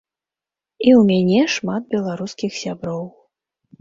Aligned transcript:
І 0.87 0.93
ў 0.93 1.01
мяне 1.11 1.41
шмат 1.55 1.83
беларускіх 1.93 2.51
сяброў. 2.65 3.03